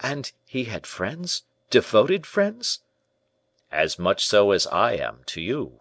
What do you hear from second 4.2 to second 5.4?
so as I am